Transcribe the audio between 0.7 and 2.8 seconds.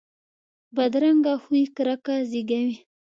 بدرنګه خوی کرکه زیږوي